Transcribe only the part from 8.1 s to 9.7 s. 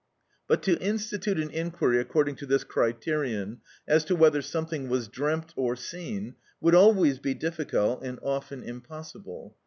often impossible.